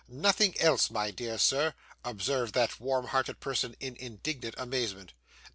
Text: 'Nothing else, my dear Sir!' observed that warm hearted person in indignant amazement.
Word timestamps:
'Nothing 0.07 0.59
else, 0.59 0.89
my 0.89 1.11
dear 1.11 1.37
Sir!' 1.37 1.75
observed 2.03 2.55
that 2.55 2.79
warm 2.79 3.05
hearted 3.09 3.39
person 3.39 3.75
in 3.79 3.95
indignant 3.97 4.55
amazement. 4.57 5.13